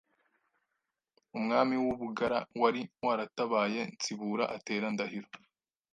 Umwami 1.37 1.75
w’u 1.83 1.93
bugara 2.01 2.39
wari 2.61 2.81
waratabaye 3.05 3.79
Nsibura 3.93 4.43
atera 4.55 4.85
Ndahiro 4.93 5.29